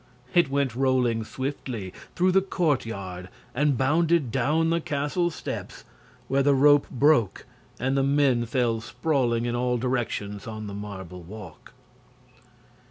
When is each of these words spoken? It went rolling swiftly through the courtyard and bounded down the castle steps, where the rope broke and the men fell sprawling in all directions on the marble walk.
It 0.33 0.49
went 0.49 0.73
rolling 0.73 1.23
swiftly 1.23 1.93
through 2.15 2.31
the 2.31 2.41
courtyard 2.41 3.29
and 3.53 3.77
bounded 3.77 4.31
down 4.31 4.71
the 4.71 4.81
castle 4.81 5.29
steps, 5.29 5.83
where 6.27 6.41
the 6.41 6.55
rope 6.55 6.89
broke 6.89 7.45
and 7.79 7.95
the 7.95 8.01
men 8.01 8.47
fell 8.47 8.81
sprawling 8.81 9.45
in 9.45 9.55
all 9.55 9.77
directions 9.77 10.47
on 10.47 10.65
the 10.65 10.73
marble 10.73 11.21
walk. 11.21 11.73